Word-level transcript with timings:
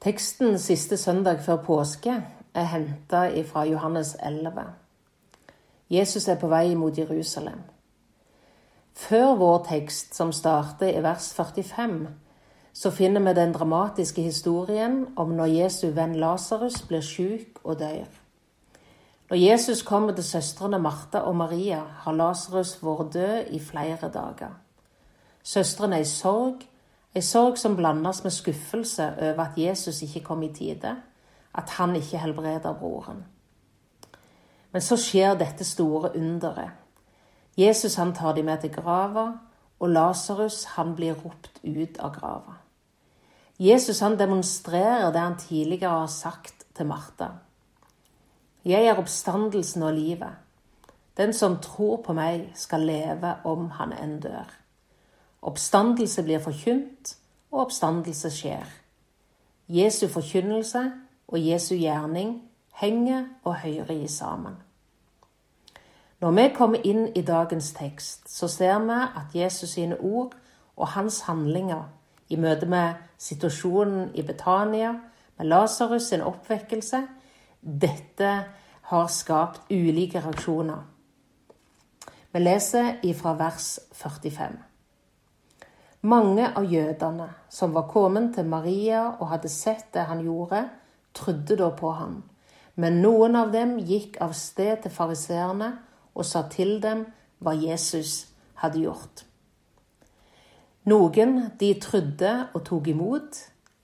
Teksten 0.00 0.58
siste 0.58 0.96
søndag 0.96 1.42
før 1.44 1.58
påske 1.60 2.14
er 2.54 2.68
henta 2.72 3.26
fra 3.44 3.66
Johannes 3.68 4.14
11. 4.24 4.62
Jesus 5.90 6.28
er 6.28 6.38
på 6.40 6.48
vei 6.48 6.74
mot 6.74 6.98
Jerusalem. 6.98 7.58
Før 8.96 9.34
vår 9.36 9.58
tekst, 9.68 10.14
som 10.16 10.32
starter 10.32 10.88
i 10.88 11.02
vers 11.04 11.34
45, 11.36 12.08
så 12.72 12.90
finner 12.90 13.20
vi 13.20 13.36
den 13.36 13.52
dramatiske 13.52 14.22
historien 14.22 15.06
om 15.16 15.36
når 15.36 15.52
Jesu 15.52 15.90
venn 15.92 16.16
Lasarus 16.16 16.80
blir 16.88 17.04
syk 17.04 17.60
og 17.64 17.78
dør. 17.84 18.08
Når 19.28 19.36
Jesus 19.36 19.82
kommer 19.82 20.16
til 20.16 20.24
søstrene 20.24 20.78
Martha 20.78 21.26
og 21.28 21.36
Maria, 21.36 21.84
har 22.06 22.16
Lasarus 22.16 22.78
vært 22.80 23.12
død 23.12 23.52
i 23.52 23.60
flere 23.60 24.08
dager. 24.08 24.56
Søstrene 25.42 26.00
er 26.00 26.08
i 26.08 26.08
sorg 26.08 26.69
Ei 27.14 27.22
sorg 27.22 27.58
som 27.58 27.74
blandes 27.76 28.22
med 28.22 28.30
skuffelse 28.30 29.06
over 29.18 29.42
at 29.44 29.58
Jesus 29.58 30.02
ikke 30.02 30.22
kom 30.28 30.42
i 30.42 30.52
tide, 30.54 30.94
at 31.54 31.70
han 31.70 31.96
ikke 31.96 32.18
helbreder 32.22 32.76
broren. 32.78 33.24
Men 34.72 34.82
så 34.82 34.96
skjer 34.96 35.34
dette 35.34 35.66
store 35.66 36.12
underet. 36.14 36.70
Jesus 37.58 37.96
han 37.98 38.14
tar 38.14 38.34
de 38.34 38.42
med 38.46 38.62
til 38.62 38.70
grava, 38.70 39.32
og 39.80 39.90
Lasarus 39.90 40.64
han 40.76 40.94
blir 40.94 41.18
ropt 41.18 41.58
ut 41.64 41.98
av 41.98 42.14
grava. 42.14 42.60
Jesus 43.58 44.00
han 44.00 44.18
demonstrerer 44.18 45.10
det 45.12 45.20
han 45.20 45.38
tidligere 45.38 45.98
har 46.04 46.06
sagt 46.06 46.64
til 46.76 46.86
Martha. 46.86 47.28
Jeg 48.64 48.86
er 48.86 48.98
oppstandelsen 49.00 49.82
og 49.82 49.92
livet. 49.98 50.38
Den 51.16 51.32
som 51.32 51.58
tror 51.60 52.02
på 52.04 52.14
meg, 52.16 52.52
skal 52.54 52.86
leve 52.86 53.34
om 53.44 53.70
han 53.76 53.92
enn 53.92 54.18
dør. 54.20 54.59
Oppstandelse 55.42 56.22
blir 56.22 56.38
forkynt, 56.38 57.16
og 57.50 57.60
oppstandelse 57.60 58.30
skjer. 58.30 58.66
Jesu 59.68 60.08
forkynnelse 60.08 60.82
og 61.28 61.46
Jesu 61.46 61.74
gjerning 61.74 62.42
henger 62.80 63.24
og 63.44 63.54
hører 63.54 63.90
i 63.90 64.08
sammen. 64.08 64.56
Når 66.20 66.30
vi 66.30 66.48
kommer 66.54 66.84
inn 66.84 67.06
i 67.16 67.22
dagens 67.22 67.72
tekst, 67.72 68.28
så 68.28 68.48
ser 68.48 68.78
vi 68.78 68.98
at 69.16 69.34
Jesus 69.34 69.70
sine 69.70 69.96
ord 70.00 70.34
og 70.76 70.88
hans 70.88 71.20
handlinger 71.20 71.88
i 72.28 72.36
møte 72.36 72.66
med 72.66 72.94
situasjonen 73.18 74.10
i 74.14 74.22
Betania, 74.22 74.94
med 75.38 75.46
Lasarus 75.46 76.02
sin 76.02 76.20
oppvekkelse, 76.20 77.02
dette 77.60 78.44
har 78.82 79.06
skapt 79.06 79.70
ulike 79.70 80.20
reaksjoner. 80.20 80.82
Vi 82.32 82.38
leser 82.38 83.00
ifra 83.02 83.32
vers 83.38 83.78
45. 83.92 84.69
Mange 86.00 86.46
av 86.56 86.64
jødene 86.64 87.26
som 87.52 87.74
var 87.76 87.90
kommet 87.92 88.32
til 88.34 88.46
Maria 88.48 89.02
og 89.20 89.34
hadde 89.34 89.50
sett 89.52 89.90
det 89.92 90.06
han 90.08 90.22
gjorde, 90.24 90.62
trodde 91.12 91.58
da 91.60 91.68
på 91.76 91.90
ham. 91.92 92.22
Men 92.80 93.02
noen 93.04 93.36
av 93.36 93.50
dem 93.52 93.74
gikk 93.84 94.16
av 94.24 94.32
sted 94.32 94.80
til 94.80 94.94
fariseerne 94.94 95.74
og 96.14 96.24
sa 96.24 96.46
til 96.48 96.78
dem 96.80 97.04
hva 97.44 97.52
Jesus 97.52 98.30
hadde 98.62 98.80
gjort. 98.86 99.26
Noen 100.88 101.36
de 101.60 101.74
trodde 101.76 102.32
og 102.54 102.64
tok 102.64 102.88
imot, 102.88 103.36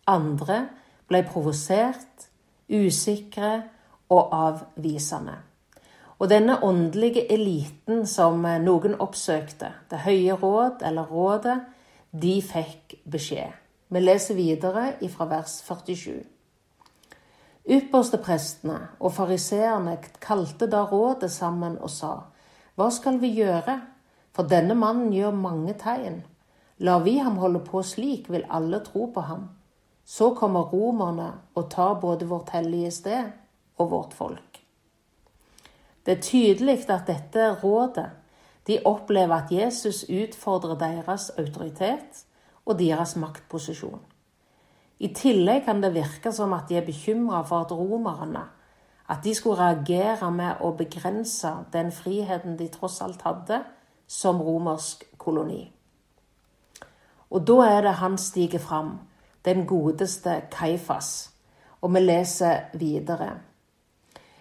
andre 0.09 0.63
ble 1.13 1.21
provosert, 1.29 2.31
usikre 2.73 3.67
og 4.09 4.33
avvisende. 4.33 5.37
Og 6.17 6.31
denne 6.33 6.57
åndelige 6.65 7.27
eliten 7.29 8.07
som 8.09 8.41
noen 8.41 8.97
oppsøkte, 8.97 9.73
Det 9.91 9.99
høye 9.99 10.33
råd 10.33 10.81
eller 10.81 11.05
Rådet, 11.05 11.61
de 12.23 12.39
fikk 12.43 12.97
beskjed. 13.11 13.53
Vi 13.89 14.01
leser 14.01 14.35
videre 14.39 14.95
fra 15.13 15.27
vers 15.31 15.61
47. 15.67 16.23
Ypperste 17.67 18.19
prestene 18.23 18.79
og 19.03 19.13
fariseerne 19.17 19.97
kalte 20.23 20.69
da 20.71 20.85
rådet 20.87 21.31
sammen 21.35 21.79
og 21.83 21.91
sa, 21.91 22.15
Hva 22.77 22.91
skal 22.95 23.19
vi 23.21 23.33
gjøre? 23.41 23.81
For 24.37 24.47
denne 24.47 24.75
mannen 24.77 25.13
gjør 25.15 25.33
mange 25.33 25.75
tegn. 25.81 26.21
Lar 26.79 27.01
vi 27.07 27.17
ham 27.19 27.39
holde 27.41 27.63
på 27.65 27.81
slik, 27.83 28.29
vil 28.31 28.45
alle 28.51 28.83
tro 28.85 29.07
på 29.15 29.25
ham. 29.25 29.49
Så 30.05 30.35
kommer 30.37 30.69
romerne 30.71 31.31
og 31.55 31.71
tar 31.73 31.97
både 32.01 32.29
vårt 32.29 32.53
hellige 32.53 32.91
sted 32.91 33.33
og 33.79 33.91
vårt 33.91 34.15
folk. 34.15 34.61
Det 36.07 36.19
er 36.19 36.23
tydelig 36.23 36.85
at 36.91 37.09
dette 37.09 37.49
rådet 37.65 38.11
de 38.67 38.81
opplever 38.85 39.35
at 39.35 39.53
Jesus 39.53 40.05
utfordrer 40.11 40.79
deres 40.79 41.31
autoritet 41.39 42.25
og 42.65 42.79
deres 42.79 43.17
maktposisjon. 43.17 44.01
I 44.99 45.13
tillegg 45.15 45.65
kan 45.65 45.83
det 45.83 45.95
virke 45.95 46.33
som 46.33 46.55
at 46.57 46.69
de 46.69 46.79
er 46.81 46.87
bekymra 46.87 47.43
for 47.47 47.67
at 47.67 47.73
romerne 47.73 48.47
at 49.09 49.25
de 49.25 49.35
skulle 49.35 49.61
reagere 49.61 50.31
med 50.35 50.63
å 50.65 50.73
begrense 50.75 51.53
den 51.73 51.93
friheten 51.95 52.57
de 52.59 52.69
tross 52.73 52.99
alt 53.05 53.23
hadde 53.23 53.61
som 54.07 54.41
romersk 54.43 55.05
koloni. 55.19 55.63
Og 57.31 57.47
da 57.47 57.61
er 57.67 57.81
det 57.87 57.97
han 58.01 58.19
stiger 58.19 58.63
fram, 58.63 58.99
den 59.45 59.67
godeste 59.67 60.41
Kaifas, 60.51 61.31
og 61.81 61.95
vi 61.95 62.03
leser 62.03 62.71
videre. 62.75 63.31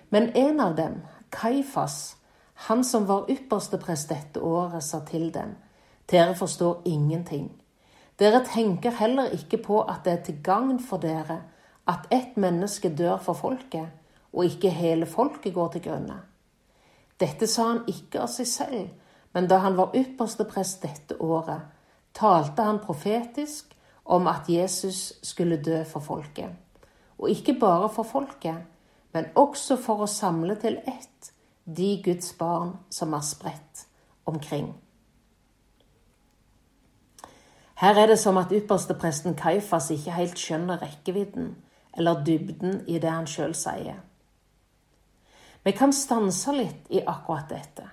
Men 0.09 0.31
en 0.37 0.59
av 0.59 0.75
dem, 0.77 1.01
Kaifas, 1.31 2.17
han 2.55 2.83
som 2.83 3.05
var 3.05 3.29
ypperste 3.29 3.77
prest 3.77 4.09
dette 4.09 4.39
året, 4.39 4.83
sa 4.83 5.01
til 5.05 5.31
dem, 5.33 5.55
dere 6.11 6.35
forstår 6.35 6.85
ingenting. 6.85 7.49
Dere 8.19 8.39
tenker 8.47 8.95
heller 8.95 9.33
ikke 9.35 9.59
på 9.59 9.81
at 9.83 10.05
det 10.05 10.13
er 10.13 10.23
til 10.23 10.39
gagn 10.43 10.79
for 10.79 11.03
dere 11.03 11.41
at 11.87 12.07
ett 12.11 12.37
menneske 12.39 12.89
dør 12.89 13.17
for 13.21 13.35
folket, 13.35 13.91
og 14.33 14.45
ikke 14.45 14.71
hele 14.71 15.05
folket 15.05 15.53
går 15.53 15.73
til 15.73 15.83
grunne. 15.89 16.19
Dette 17.19 17.47
sa 17.47 17.69
han 17.69 17.83
ikke 17.87 18.23
av 18.23 18.31
seg 18.31 18.47
selv, 18.47 18.87
men 19.35 19.47
da 19.51 19.59
han 19.63 19.75
var 19.77 19.95
ypperste 19.95 20.47
prest 20.47 20.83
dette 20.83 21.19
året, 21.19 21.67
talte 22.15 22.63
han 22.63 22.79
profetisk 22.79 23.75
om 24.05 24.27
at 24.31 24.49
Jesus 24.49 25.13
skulle 25.23 25.59
dø 25.63 25.83
for 25.83 25.99
folket. 25.99 26.51
Og 27.19 27.29
ikke 27.29 27.59
bare 27.59 27.89
for 27.89 28.07
folket, 28.07 28.63
men 29.11 29.31
også 29.35 29.77
for 29.79 30.03
å 30.03 30.11
samle 30.11 30.55
til 30.59 30.79
ett 30.87 31.31
de 31.65 32.01
Guds 32.05 32.33
barn 32.37 32.77
som 32.89 33.13
er 33.13 33.23
spredt 33.25 33.85
omkring. 34.25 34.73
Her 37.75 37.97
er 37.99 38.07
det 38.07 38.19
som 38.19 38.37
at 38.37 38.53
ypperstepresten 38.55 39.35
Kaifas 39.35 39.89
ikke 39.91 40.15
helt 40.15 40.39
skjønner 40.39 40.81
rekkevidden 40.81 41.55
eller 41.97 42.23
dybden 42.23 42.83
i 42.87 42.99
det 42.99 43.11
han 43.11 43.27
sjøl 43.27 43.55
sier. 43.57 43.99
Vi 45.65 45.73
kan 45.73 45.93
stanse 45.93 46.53
litt 46.53 46.91
i 46.93 47.01
akkurat 47.01 47.49
dette. 47.49 47.89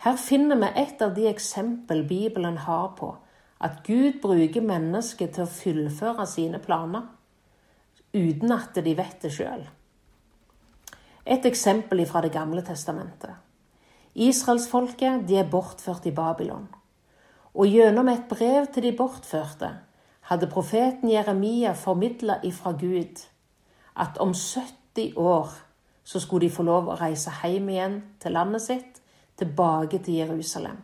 Her 0.00 0.16
finner 0.16 0.56
vi 0.56 0.70
et 0.80 1.02
av 1.04 1.12
de 1.14 1.26
eksempel 1.28 2.06
Bibelen 2.08 2.56
har 2.64 2.94
på 2.96 3.12
at 3.60 3.82
Gud 3.84 4.22
bruker 4.22 4.64
mennesket 4.64 5.34
til 5.36 5.44
å 5.44 5.52
fullføre 5.52 6.24
sine 6.26 6.58
planer, 6.64 7.04
uten 8.16 8.54
at 8.56 8.80
de 8.80 8.94
vet 8.96 9.20
det 9.20 9.34
sjøl. 9.36 9.66
Et 11.26 11.46
eksempel 11.46 12.06
fra 12.06 12.20
Det 12.20 12.32
gamle 12.32 12.62
testamentet. 12.62 13.30
Israelsfolket 14.14 15.28
de 15.28 15.36
er 15.36 15.50
bortført 15.50 16.06
i 16.06 16.10
Babylon. 16.10 16.68
Og 17.54 17.66
gjennom 17.66 18.08
et 18.08 18.28
brev 18.28 18.66
til 18.72 18.82
de 18.82 18.96
bortførte 18.96 19.70
hadde 20.30 20.46
profeten 20.46 21.10
Jeremia 21.10 21.72
formidla 21.72 22.38
ifra 22.44 22.72
Gud 22.72 23.26
at 23.96 24.18
om 24.18 24.34
70 24.34 25.16
år 25.16 25.50
så 26.04 26.20
skulle 26.20 26.46
de 26.46 26.54
få 26.54 26.62
lov 26.62 26.88
å 26.88 26.98
reise 26.98 27.32
hjem 27.42 27.68
igjen 27.68 27.98
til 28.20 28.34
landet 28.34 28.62
sitt, 28.62 29.00
tilbake 29.38 29.98
til 29.98 30.20
Jerusalem. 30.20 30.78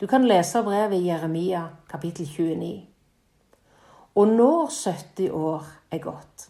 Du 0.00 0.06
kan 0.06 0.26
lese 0.26 0.62
brevet 0.62 0.98
i 0.98 1.06
Jeremia 1.08 1.62
kapittel 1.88 2.26
29. 2.26 2.72
Og 4.14 4.28
når 4.28 4.68
70 4.70 5.30
år 5.30 5.64
er 5.90 6.02
gått, 6.02 6.48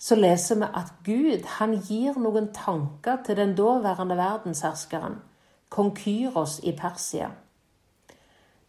så 0.00 0.16
leser 0.16 0.56
vi 0.56 0.68
at 0.80 0.92
Gud 1.04 1.44
han 1.58 1.74
gir 1.84 2.16
noen 2.18 2.48
tanker 2.56 3.20
til 3.24 3.36
den 3.36 3.52
daværende 3.56 4.16
verdensherskeren, 4.16 5.18
kong 5.68 5.92
Kyros 5.96 6.60
i 6.64 6.72
Persia. 6.72 7.28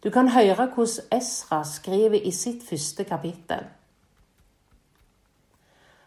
Du 0.04 0.10
kan 0.10 0.28
høre 0.28 0.66
hvordan 0.74 1.08
Esra 1.16 1.62
skriver 1.64 2.20
i 2.20 2.30
sitt 2.30 2.66
første 2.68 3.04
kapittel. 3.04 3.64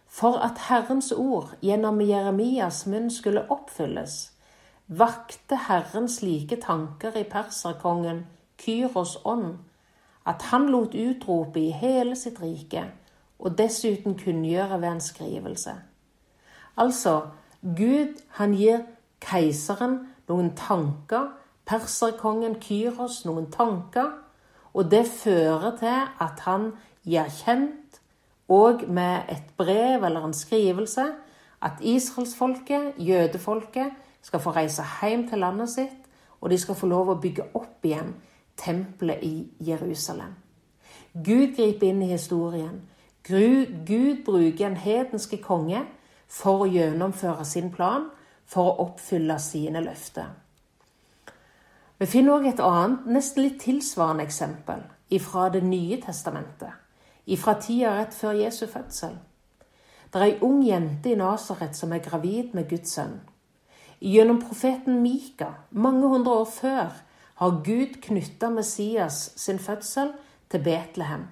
For 0.06 0.38
at 0.45 0.62
Herrens 0.69 1.12
ord 1.12 1.56
gjennom 1.62 2.01
Jeremias 2.01 2.86
munn 2.86 3.10
skulle 3.12 3.48
oppfylles, 3.51 4.31
vakte 4.88 5.57
Herren 5.68 6.07
slike 6.10 6.60
tanker 6.62 7.18
i 7.18 7.24
perserkongen 7.24 8.25
Kyros 8.62 9.18
ånd, 9.25 9.57
at 10.25 10.45
han 10.51 10.69
lot 10.69 10.94
utrope 10.95 11.60
i 11.60 11.71
hele 11.71 12.16
sitt 12.16 12.39
rike 12.42 12.86
og 13.45 13.57
dessuten 13.57 14.18
kunngjøre 14.18 14.81
ved 14.81 14.89
en 14.89 15.01
skrivelse. 15.01 15.74
Altså, 16.77 17.21
Gud 17.62 18.18
han 18.39 18.56
gir 18.57 18.81
keiseren 19.21 20.00
noen 20.30 20.56
tanker, 20.57 21.30
perserkongen 21.65 22.57
Kyros 22.62 23.21
noen 23.25 23.51
tanker, 23.53 24.09
og 24.74 24.89
det 24.92 25.06
fører 25.07 25.77
til 25.80 26.01
at 26.25 26.42
han 26.50 26.71
gir 27.06 27.30
kjent 27.38 28.01
og 28.50 28.83
med 28.89 29.30
et 29.30 29.53
brev 29.57 30.03
eller 30.03 30.25
en 30.25 30.33
skrivelse 30.33 31.06
at 31.62 31.81
israelsfolket, 31.81 32.94
jødefolket, 32.97 33.94
skal 34.21 34.39
få 34.39 34.51
reise 34.51 34.83
hjem 35.01 35.27
til 35.30 35.39
landet 35.39 35.69
sitt, 35.69 36.01
og 36.42 36.50
de 36.50 36.57
skal 36.57 36.75
få 36.75 36.89
lov 36.89 37.09
å 37.09 37.19
bygge 37.21 37.45
opp 37.53 37.86
igjen 37.86 38.15
tempelet 38.57 39.24
i 39.24 39.36
Jerusalem. 39.68 40.33
Gud 41.13 41.56
griper 41.56 41.88
inn 41.88 42.01
i 42.01 42.12
historien. 42.12 42.81
Gud 43.27 44.24
bruker 44.25 44.68
en 44.68 44.77
hedenske 44.77 45.39
konge 45.42 45.81
for 46.30 46.66
å 46.66 46.69
gjennomføre 46.69 47.45
sin 47.45 47.72
plan, 47.74 48.10
for 48.45 48.69
å 48.69 48.83
oppfylle 48.83 49.39
sine 49.42 49.81
løfter. 49.81 50.27
Vi 51.98 52.06
finner 52.06 52.36
òg 52.36 52.45
et 52.51 52.62
annet, 52.62 53.07
nesten 53.10 53.48
litt 53.48 53.62
tilsvarende 53.63 54.25
eksempel 54.27 54.83
fra 55.22 55.50
Det 55.50 55.63
nye 55.63 55.98
testamentet, 56.01 56.74
fra 57.38 57.54
tida 57.56 57.95
rett 57.95 58.13
før 58.13 58.36
Jesu 58.36 58.68
fødsel. 58.68 59.16
Det 60.12 60.21
er 60.21 60.25
ei 60.25 60.39
ung 60.42 60.62
jente 60.63 61.10
i 61.13 61.16
Nasaret 61.16 61.75
som 61.75 61.94
er 61.94 62.04
gravid 62.04 62.54
med 62.54 62.69
Guds 62.69 62.94
sønn. 62.98 63.21
Gjennom 64.01 64.42
profeten 64.42 65.01
Mika, 65.01 65.54
mange 65.71 66.07
hundre 66.07 66.33
år 66.42 66.45
før, 66.45 66.92
har 67.36 67.62
Gud 67.63 68.01
knytta 68.01 68.50
Messias 68.50 69.31
sin 69.36 69.60
fødsel 69.60 70.13
til 70.50 70.63
Betlehem. 70.63 71.25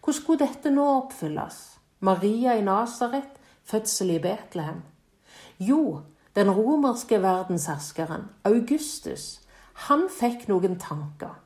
Hvordan 0.00 0.20
skulle 0.20 0.46
dette 0.46 0.70
nå 0.72 0.86
oppfylles? 0.96 1.58
Maria 2.00 2.56
i 2.56 2.64
Nasaret, 2.64 3.36
fødsel 3.64 4.10
i 4.16 4.18
Betlehem? 4.18 4.82
Jo, 5.60 6.00
den 6.34 6.50
romerske 6.50 7.22
verdensherskeren, 7.22 8.30
Augustus, 8.44 9.40
han 9.88 10.08
fikk 10.08 10.48
noen 10.48 10.78
tanker 10.80 11.36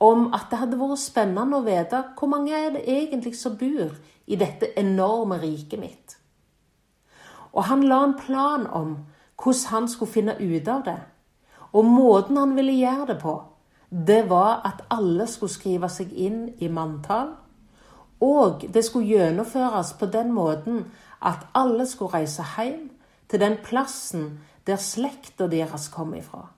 om 0.00 0.30
at 0.32 0.48
det 0.50 0.58
hadde 0.62 0.78
vært 0.80 1.02
spennende 1.02 1.58
å 1.58 1.64
vite 1.64 2.00
hvor 2.16 2.30
mange 2.32 2.56
er 2.56 2.72
det 2.72 2.86
egentlig 2.88 3.34
som 3.36 3.58
bor 3.60 3.92
i 4.26 4.38
dette 4.40 4.72
enorme 4.80 5.36
riket 5.42 5.80
mitt. 5.80 6.16
Og 7.52 7.66
han 7.68 7.84
la 7.84 8.00
en 8.06 8.16
plan 8.16 8.66
om 8.66 8.94
hvordan 9.40 9.72
han 9.74 9.88
skulle 9.88 10.12
finne 10.14 10.36
ut 10.40 10.68
av 10.68 10.84
det. 10.86 10.98
Og 11.72 11.84
måten 11.84 12.38
han 12.40 12.56
ville 12.56 12.78
gjøre 12.78 13.12
det 13.12 13.18
på, 13.20 13.36
det 13.90 14.22
var 14.30 14.62
at 14.64 14.84
alle 14.90 15.26
skulle 15.26 15.52
skrive 15.52 15.88
seg 15.92 16.12
inn 16.12 16.42
i 16.58 16.68
manntall. 16.72 17.34
Og 18.20 18.64
det 18.74 18.84
skulle 18.84 19.08
gjennomføres 19.08 19.92
på 19.98 20.06
den 20.06 20.32
måten 20.32 20.84
at 21.22 21.46
alle 21.54 21.86
skulle 21.86 22.14
reise 22.14 22.44
hjem 22.56 22.90
til 23.28 23.40
den 23.40 23.56
plassen 23.64 24.40
der 24.66 24.76
slekta 24.76 25.46
deres 25.46 25.88
kom 25.88 26.14
ifra. 26.14 26.48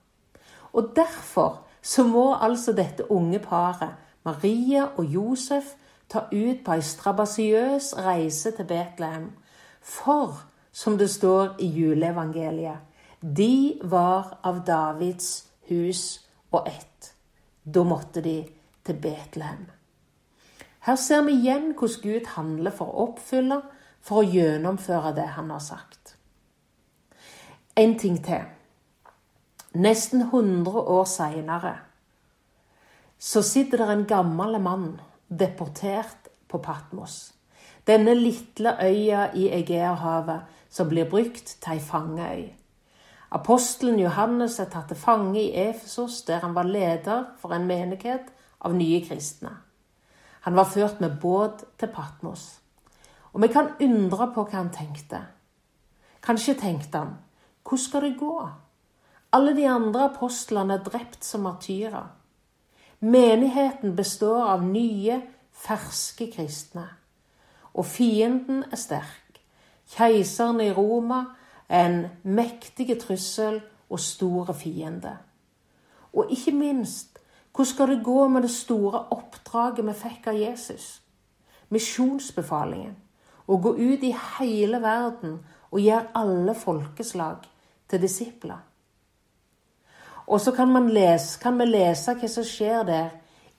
Og 0.73 0.91
derfor 0.95 1.61
så 1.81 2.03
må 2.03 2.33
altså 2.35 2.71
dette 2.71 3.11
unge 3.11 3.39
paret, 3.39 3.95
Maria 4.23 4.87
og 4.97 5.05
Josef, 5.05 5.63
ta 6.09 6.27
ut 6.31 6.63
på 6.65 6.75
ei 6.75 6.81
strabasiøs 6.81 7.93
reise 8.05 8.51
til 8.51 8.65
Betlehem. 8.65 9.31
For, 9.81 10.43
som 10.71 10.97
det 10.97 11.09
står 11.09 11.55
i 11.59 11.67
juleevangeliet, 11.67 12.77
de 13.21 13.79
var 13.83 14.37
av 14.43 14.63
Davids 14.67 15.45
hus 15.69 16.21
og 16.51 16.67
ett. 16.67 17.13
Da 17.63 17.83
måtte 17.83 18.21
de 18.21 18.43
til 18.85 18.99
Betlehem. 19.01 19.65
Her 20.83 20.95
ser 20.99 21.21
vi 21.23 21.37
igjen 21.37 21.71
hvordan 21.79 22.01
Gud 22.03 22.25
handler 22.35 22.73
for 22.75 22.91
å 22.91 23.07
oppfylle, 23.07 23.61
for 24.03 24.19
å 24.19 24.27
gjennomføre 24.27 25.13
det 25.15 25.29
han 25.37 25.51
har 25.53 25.61
sagt. 25.63 26.17
En 27.79 27.95
ting 27.99 28.17
til. 28.23 28.43
Nesten 29.73 30.27
100 30.27 30.83
år 30.97 31.07
seinere 31.09 31.73
så 33.23 33.39
sitter 33.41 33.79
det 33.79 33.85
en 33.87 34.03
gammel 34.05 34.59
mann 34.59 34.89
deportert 35.31 36.27
på 36.51 36.59
Patmos. 36.59 37.31
Denne 37.87 38.13
lille 38.19 38.75
øya 38.83 39.29
i 39.33 39.47
Egeerhavet 39.55 40.51
som 40.69 40.89
blir 40.91 41.07
brukt 41.09 41.55
til 41.63 41.77
ei 41.77 41.79
fangeøy. 41.79 42.43
Apostelen 43.31 44.01
Johannes 44.03 44.59
er 44.59 44.67
tatt 44.69 44.91
til 44.91 44.99
fange 44.99 45.39
i 45.39 45.55
Efesos, 45.69 46.21
der 46.27 46.43
han 46.43 46.53
var 46.55 46.67
leder 46.67 47.31
for 47.39 47.55
en 47.55 47.65
menighet 47.67 48.27
av 48.59 48.75
nye 48.75 48.99
kristne. 49.07 49.55
Han 50.43 50.55
var 50.55 50.69
ført 50.69 50.99
med 51.01 51.19
båt 51.21 51.63
til 51.79 51.87
Patmos. 51.87 52.59
Og 53.33 53.41
vi 53.41 53.47
kan 53.47 53.71
undre 53.81 54.27
på 54.35 54.43
hva 54.43 54.59
han 54.59 54.73
tenkte. 54.75 55.21
Kanskje 56.23 56.57
tenkte 56.59 56.99
han 56.99 57.15
hvordan 57.63 57.83
skal 57.83 58.03
det 58.03 58.17
gå? 58.19 58.49
Alle 59.33 59.55
de 59.55 59.63
andre 59.69 60.09
apostlene 60.09 60.75
er 60.75 60.83
drept 60.83 61.23
som 61.25 61.45
martyrer. 61.47 62.11
Menigheten 62.99 63.95
består 63.95 64.43
av 64.51 64.65
nye, 64.67 65.21
ferske 65.51 66.27
kristne. 66.31 66.85
Og 67.73 67.85
fienden 67.85 68.65
er 68.71 68.77
sterk. 68.77 69.39
Keiseren 69.95 70.61
i 70.61 70.71
Roma 70.71 71.23
er 71.69 71.85
en 71.87 72.05
mektig 72.23 72.91
trussel 73.01 73.61
og 73.89 73.99
store 73.99 74.53
fiende. 74.53 75.17
Og 76.13 76.29
ikke 76.31 76.51
minst, 76.51 77.12
hvordan 77.55 77.69
skal 77.69 77.87
det 77.87 78.03
gå 78.03 78.27
med 78.27 78.41
det 78.41 78.51
store 78.51 79.05
oppdraget 79.13 79.85
vi 79.85 79.93
fikk 79.93 80.27
av 80.27 80.37
Jesus? 80.37 81.01
Misjonsbefalingen. 81.69 82.95
Å 83.45 83.57
gå 83.57 83.75
ut 83.77 84.03
i 84.03 84.13
hele 84.37 84.79
verden 84.81 85.39
og 85.69 85.81
gjøre 85.81 86.13
alle 86.17 86.55
folkeslag 86.55 87.43
til 87.89 88.01
disipler. 88.01 88.57
Og 90.27 90.41
så 90.41 90.53
kan, 90.55 90.73
lese, 90.87 91.39
kan, 91.39 91.59
vi 91.59 91.67
lese 91.67 92.15
hva 92.15 92.29
som 92.31 92.45
skjer 92.47 92.85
der 92.87 93.09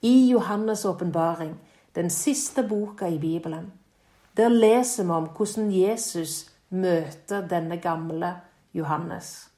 i 0.01 0.31
Johannes' 0.33 0.85
åpenbaring, 0.89 1.53
den 1.95 2.09
siste 2.09 2.63
boka 2.67 3.07
i 3.07 3.19
Bibelen. 3.19 3.71
Der 4.35 4.49
leser 4.49 5.03
vi 5.03 5.11
om 5.11 5.29
hvordan 5.37 5.71
Jesus 5.71 6.49
møter 6.69 7.47
denne 7.47 7.77
gamle 7.77 8.33
Johannes. 8.73 9.49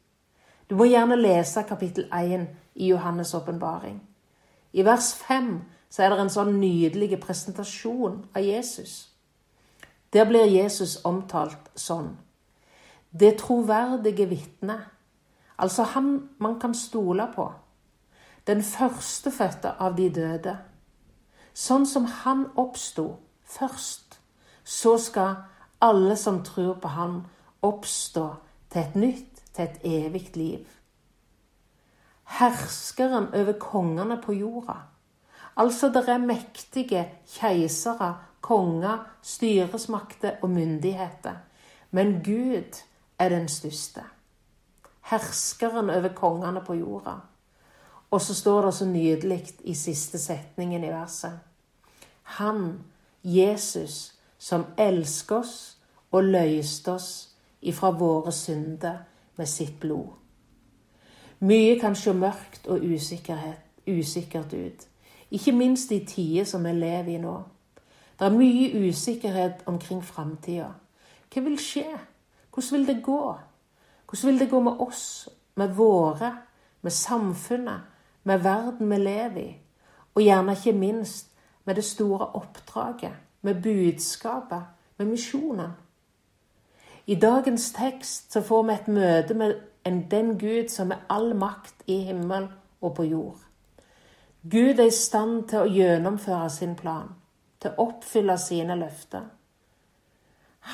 Du 0.69 0.75
må 0.75 0.85
gjerne 0.85 1.15
lese 1.15 1.63
kapittel 1.63 2.05
1 2.13 2.47
i 2.75 2.91
Johannes' 2.93 3.33
åpenbaring. 3.37 4.01
I 4.73 4.83
vers 4.85 5.13
5 5.27 5.51
så 5.89 6.03
er 6.03 6.11
det 6.11 6.19
en 6.21 6.33
sånn 6.33 6.57
nydelig 6.59 7.19
presentasjon 7.23 8.25
av 8.35 8.43
Jesus. 8.43 9.09
Der 10.13 10.27
blir 10.27 10.45
Jesus 10.45 10.97
omtalt 11.05 11.71
sånn. 11.75 12.15
Det 13.11 13.37
troverdige 13.39 14.27
vitnet 14.29 14.93
Altså 15.57 15.83
han 15.83 16.29
man 16.37 16.59
kan 16.59 16.73
stole 16.73 17.27
på. 17.35 17.51
Den 18.47 18.63
førstefødte 18.63 19.71
av 19.79 19.95
de 19.97 20.09
døde. 20.13 20.57
Sånn 21.53 21.85
som 21.85 22.05
han 22.05 22.45
oppsto 22.55 23.15
først, 23.43 24.19
så 24.63 24.97
skal 25.01 25.35
alle 25.81 26.15
som 26.15 26.43
tror 26.45 26.77
på 26.81 26.87
han, 26.87 27.23
oppstå 27.61 28.27
til 28.69 28.81
et 28.81 28.95
nytt, 28.95 29.41
til 29.55 29.65
et 29.65 29.79
evig 29.83 30.35
liv. 30.35 30.76
Herskeren 32.27 33.29
over 33.33 33.55
kongene 33.59 34.19
på 34.21 34.33
jorda. 34.33 34.75
Altså 35.57 35.89
det 35.89 36.03
er 36.09 36.21
mektige 36.21 37.07
keisere, 37.39 38.11
konger, 38.41 39.07
styresmakter 39.21 40.37
og 40.41 40.49
myndigheter. 40.49 41.41
Men 41.91 42.21
Gud 42.23 42.83
er 43.19 43.29
den 43.29 43.47
største 43.47 44.03
herskeren 45.07 45.89
over 45.89 46.09
kongene 46.15 46.61
på 46.65 46.75
jorda. 46.75 47.15
Og 48.11 48.21
så 48.21 48.35
står 48.35 48.65
det 48.65 48.73
så 48.73 48.85
nydelig 48.85 49.41
i 49.63 49.73
siste 49.75 50.19
setningen 50.19 50.83
i 50.83 50.91
verset. 50.91 51.39
Han, 52.37 52.83
Jesus, 53.23 54.13
som 54.37 54.65
elsker 54.77 55.39
oss 55.39 55.77
og 56.11 56.23
løste 56.23 56.91
oss 56.91 57.09
ifra 57.61 57.91
våre 57.91 58.31
synder 58.31 59.03
med 59.35 59.49
sitt 59.49 59.79
blod. 59.79 60.13
Mye 61.39 61.79
kan 61.79 61.95
se 61.95 62.13
mørkt 62.13 62.67
og 62.67 62.81
usikkert 63.87 64.53
ut, 64.53 64.87
ikke 65.31 65.51
minst 65.51 65.91
i 65.91 66.05
tider 66.05 66.43
som 66.43 66.65
vi 66.65 66.71
lever 66.73 67.13
i 67.13 67.17
nå. 67.21 67.35
Det 68.19 68.25
er 68.25 68.33
mye 68.33 68.89
usikkerhet 68.89 69.61
omkring 69.65 70.01
framtida. 70.03 70.71
Hva 71.33 71.43
vil 71.45 71.59
skje? 71.61 71.85
Hvordan 72.53 72.79
vil 72.79 72.87
det 72.87 73.03
gå? 73.03 73.35
Hvordan 74.09 74.31
vil 74.31 74.39
det 74.39 74.49
gå 74.49 74.59
med 74.59 74.81
oss, 74.81 75.29
med 75.55 75.75
våre, 75.75 76.37
med 76.81 76.91
samfunnet, 76.91 77.81
med 78.23 78.39
verden 78.39 78.89
vi 78.89 78.97
lever 78.97 79.37
i, 79.41 79.55
og 80.15 80.21
gjerne 80.23 80.55
ikke 80.57 80.73
minst 80.73 81.27
med 81.65 81.75
det 81.75 81.83
store 81.85 82.25
oppdraget, 82.25 83.13
med 83.41 83.61
budskapet, 83.61 84.63
med 84.97 85.05
misjonen? 85.05 85.71
I 87.05 87.15
dagens 87.15 87.71
tekst 87.71 88.33
så 88.33 88.41
får 88.41 88.63
vi 88.63 88.73
et 88.73 88.87
møte 88.87 89.33
med 89.33 89.53
den 90.11 90.37
Gud 90.39 90.69
som 90.73 90.91
er 90.91 91.05
all 91.09 91.33
makt 91.35 91.85
i 91.87 92.01
himmel 92.09 92.47
og 92.81 92.95
på 92.95 93.03
jord. 93.03 93.41
Gud 94.43 94.79
er 94.79 94.87
i 94.87 94.95
stand 94.95 95.47
til 95.49 95.63
å 95.63 95.71
gjennomføre 95.71 96.49
sin 96.53 96.75
plan, 96.79 97.09
til 97.59 97.73
å 97.73 97.89
oppfylle 97.89 98.37
sine 98.39 98.77
løfter. 98.79 99.27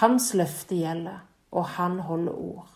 Hans 0.02 0.34
løfte 0.38 0.78
gjelder, 0.78 1.26
og 1.52 1.76
han 1.78 2.00
holder 2.00 2.34
ord 2.34 2.74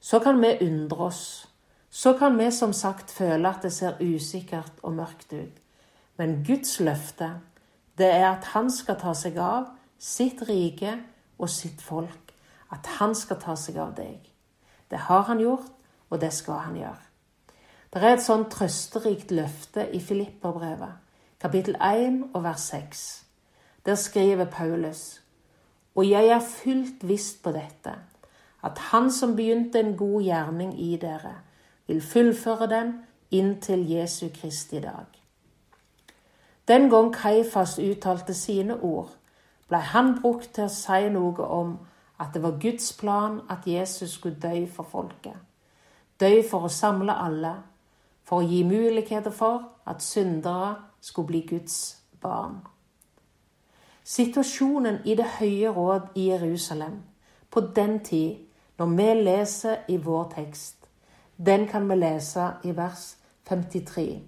så 0.00 0.18
kan 0.18 0.40
vi 0.40 0.58
undre 0.60 0.96
oss. 0.96 1.48
Så 1.90 2.18
kan 2.18 2.38
vi 2.38 2.50
som 2.52 2.72
sagt 2.72 3.10
føle 3.10 3.48
at 3.48 3.62
det 3.62 3.72
ser 3.72 4.00
usikkert 4.00 4.72
og 4.82 4.92
mørkt 4.92 5.32
ut. 5.32 5.60
Men 6.16 6.44
Guds 6.46 6.80
løfte, 6.80 7.30
det 7.98 8.06
er 8.06 8.28
at 8.30 8.44
han 8.54 8.70
skal 8.70 8.98
ta 9.00 9.14
seg 9.14 9.38
av 9.42 9.70
sitt 9.98 10.42
rike 10.48 10.98
og 11.38 11.50
sitt 11.50 11.82
folk. 11.82 12.34
At 12.70 12.86
han 12.98 13.14
skal 13.14 13.40
ta 13.40 13.56
seg 13.56 13.78
av 13.80 13.94
deg. 13.96 14.20
Det 14.90 14.98
har 14.98 15.22
han 15.22 15.38
gjort, 15.38 15.70
og 16.10 16.20
det 16.20 16.32
skal 16.32 16.54
han 16.54 16.76
gjøre. 16.76 17.04
Det 17.92 18.02
er 18.04 18.14
et 18.14 18.24
sånn 18.24 18.44
trøsterikt 18.52 19.30
løfte 19.32 19.86
i 19.96 20.00
Filipperbrevet, 20.00 20.98
kapittel 21.40 21.76
1 21.80 22.20
og 22.34 22.42
vers 22.44 22.68
6. 22.72 23.04
Der 23.86 23.96
skriver 23.96 24.44
Paulus, 24.44 25.20
og 25.94 26.10
jeg 26.10 26.28
er 26.28 26.44
fullt 26.44 27.08
visst 27.08 27.42
på 27.42 27.52
dette, 27.52 27.94
at 28.62 28.78
Han 28.78 29.10
som 29.12 29.36
begynte 29.36 29.80
en 29.80 29.96
god 29.96 30.22
gjerning 30.22 30.80
i 30.80 30.96
dere, 30.96 31.34
vil 31.86 32.02
fullføre 32.02 32.66
den 32.66 32.92
inntil 33.30 33.90
Jesu 33.90 34.28
Kristi 34.34 34.80
dag. 34.80 35.06
Den 36.68 36.90
gang 36.90 37.14
Kaifas 37.14 37.78
uttalte 37.78 38.34
sine 38.34 38.80
ord, 38.82 39.10
ble 39.68 39.78
han 39.78 40.18
brukt 40.20 40.52
til 40.54 40.66
å 40.68 40.72
si 40.72 41.08
noe 41.12 41.44
om 41.44 41.78
at 42.20 42.34
det 42.34 42.42
var 42.42 42.58
Guds 42.60 42.92
plan 42.92 43.40
at 43.50 43.66
Jesus 43.66 44.10
skulle 44.10 44.40
dø 44.40 44.66
for 44.66 44.82
folket. 44.82 45.36
Dø 46.20 46.42
for 46.50 46.66
å 46.66 46.72
samle 46.72 47.14
alle, 47.14 47.54
for 48.24 48.42
å 48.42 48.48
gi 48.48 48.62
muligheter 48.66 49.30
for 49.30 49.68
at 49.86 50.02
syndere 50.02 50.74
skulle 51.00 51.26
bli 51.26 51.40
Guds 51.48 52.02
barn. 52.20 52.58
Situasjonen 54.04 55.00
i 55.04 55.14
Det 55.14 55.26
høye 55.38 55.70
råd 55.70 56.14
i 56.14 56.30
Jerusalem 56.30 57.02
på 57.50 57.60
den 57.60 58.00
tid, 58.04 58.36
når 58.78 58.86
vi 58.86 59.14
leser 59.22 59.76
i 59.88 59.96
vår 59.96 60.30
tekst, 60.34 60.76
den 61.36 61.66
kan 61.68 61.88
vi 61.88 61.94
lese 61.94 62.50
i 62.64 62.72
vers 62.76 63.16
53. 63.44 64.22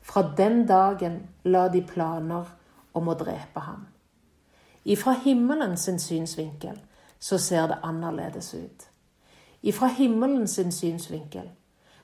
Fra 0.00 0.22
den 0.36 0.66
dagen 0.66 1.28
la 1.44 1.68
de 1.68 1.82
planer 1.82 2.44
om 2.92 3.08
å 3.08 3.14
drepe 3.14 3.60
ham. 3.60 3.86
Ifra 4.84 5.12
himmelens 5.24 5.84
synsvinkel 5.84 6.78
så 7.18 7.38
ser 7.38 7.66
det 7.66 7.80
annerledes 7.82 8.54
ut. 8.54 8.86
Ifra 9.62 9.86
himmelens 9.86 10.50
synsvinkel 10.50 11.50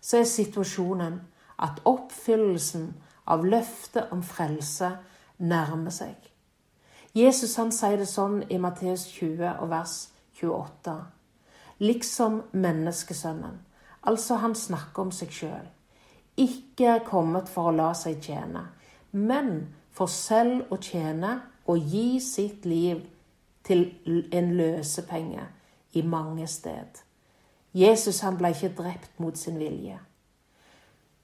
så 0.01 0.19
er 0.19 0.25
situasjonen 0.25 1.21
at 1.59 1.81
oppfyllelsen 1.85 2.91
av 3.27 3.45
løftet 3.45 4.13
om 4.13 4.23
frelse 4.23 4.91
nærmer 5.39 5.91
seg. 5.91 6.17
Jesus 7.17 7.57
han 7.57 7.73
sier 7.73 7.97
det 7.97 8.09
sånn 8.11 8.43
i 8.53 8.59
Matteus 8.61 9.07
20 9.09 9.57
og 9.63 9.71
vers 9.71 9.97
28. 10.43 10.99
Liksom 11.79 12.43
menneskesønnen. 12.53 13.57
Altså 14.07 14.37
han 14.45 14.55
snakker 14.55 15.09
om 15.09 15.11
seg 15.13 15.33
sjøl 15.33 15.73
ikke 16.37 16.89
er 16.99 17.05
kommet 17.05 17.49
for 17.49 17.71
å 17.71 17.77
la 17.77 17.91
seg 17.97 18.21
tjene, 18.25 18.67
men 19.17 19.53
for 19.97 20.13
selv 20.13 20.73
å 20.73 20.79
tjene 20.83 21.39
og 21.67 21.79
gi 21.79 22.21
sitt 22.21 22.67
liv 22.67 23.01
til 23.65 23.95
en 24.33 24.53
løsepenge 24.57 25.43
i 25.93 26.03
mange 26.03 26.47
sted. 26.47 27.03
Jesus 27.75 28.21
han 28.21 28.39
ble 28.39 28.53
ikke 28.55 28.75
drept 28.79 29.21
mot 29.21 29.39
sin 29.39 29.59
vilje. 29.59 29.99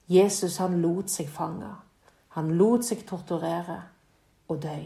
Jesus 0.09 0.57
han 0.57 0.81
lot 0.81 1.09
seg 1.09 1.29
fange. 1.29 1.71
Han 2.35 2.51
lot 2.57 2.85
seg 2.85 3.05
torturere 3.07 3.79
og 4.47 4.61
dø. 4.63 4.77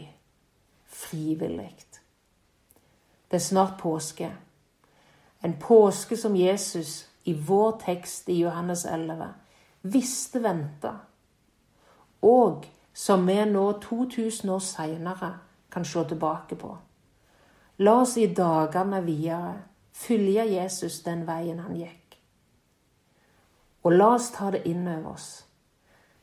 Frivillig. 0.86 1.74
Det 3.30 3.36
er 3.36 3.44
snart 3.44 3.76
påske. 3.80 4.30
En 5.44 5.54
påske 5.60 6.16
som 6.16 6.36
Jesus 6.36 7.06
i 7.24 7.32
vår 7.32 7.80
tekst 7.84 8.28
i 8.28 8.40
Johannes 8.40 8.84
11 8.84 9.26
visste 9.82 10.42
venta, 10.42 10.92
og 12.22 12.64
som 12.94 13.26
vi 13.26 13.36
nå 13.44 13.72
2000 13.82 14.50
år 14.50 14.58
seinere 14.64 15.38
kan 15.70 15.84
se 15.84 16.04
tilbake 16.08 16.56
på. 16.56 16.76
La 17.78 18.00
oss 18.00 18.16
i 18.16 18.26
dagene 18.34 19.02
videre 19.04 19.54
følge 19.92 20.44
Jesus 20.50 21.02
den 21.06 21.26
veien 21.26 21.60
han 21.62 21.76
gikk. 21.76 22.18
Og 23.84 23.94
la 23.94 24.14
oss 24.16 24.30
ta 24.34 24.50
det 24.50 24.64
inn 24.66 24.86
over 24.88 25.14
oss. 25.14 25.28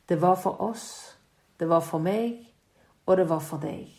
Det 0.06 0.20
var 0.22 0.36
for 0.36 0.62
oss, 0.62 1.16
det 1.60 1.70
var 1.70 1.82
for 1.82 2.04
meg, 2.04 2.44
og 3.06 3.18
det 3.18 3.30
var 3.30 3.40
for 3.40 3.64
deg. 3.64 3.90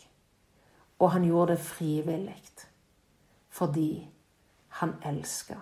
Og 0.99 1.11
han 1.11 1.25
gjorde 1.25 1.55
det 1.55 1.63
frivillig 1.65 2.43
fordi 3.57 4.07
han 4.77 4.93
elsker. 5.01 5.57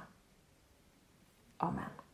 Amen. 1.63 2.04